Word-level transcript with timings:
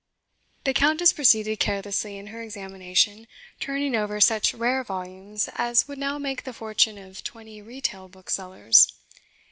The 0.63 0.73
Countess 0.73 1.13
proceeded 1.13 1.59
carelessly 1.59 2.17
in 2.17 2.25
her 2.33 2.41
examination, 2.41 3.27
turning 3.59 3.95
over 3.95 4.19
such 4.19 4.51
rare 4.51 4.83
volumes 4.83 5.47
as 5.57 5.87
would 5.87 5.99
now 5.99 6.17
make 6.17 6.43
the 6.43 6.53
fortune 6.53 6.97
of 6.97 7.23
twenty 7.23 7.61
retail 7.61 8.07
booksellers. 8.07 8.87